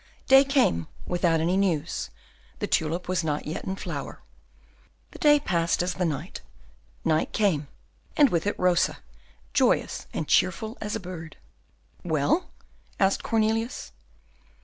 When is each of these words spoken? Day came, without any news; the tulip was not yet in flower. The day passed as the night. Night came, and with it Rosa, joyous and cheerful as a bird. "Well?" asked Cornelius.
Day 0.27 0.43
came, 0.43 0.87
without 1.05 1.41
any 1.41 1.55
news; 1.55 2.09
the 2.57 2.65
tulip 2.65 3.07
was 3.07 3.23
not 3.23 3.45
yet 3.45 3.65
in 3.65 3.75
flower. 3.75 4.19
The 5.11 5.19
day 5.19 5.39
passed 5.39 5.83
as 5.83 5.93
the 5.93 6.05
night. 6.05 6.41
Night 7.05 7.31
came, 7.33 7.67
and 8.17 8.29
with 8.31 8.47
it 8.47 8.57
Rosa, 8.57 8.97
joyous 9.53 10.07
and 10.11 10.27
cheerful 10.27 10.75
as 10.81 10.95
a 10.95 10.99
bird. 10.99 11.37
"Well?" 12.03 12.49
asked 12.99 13.21
Cornelius. 13.21 13.91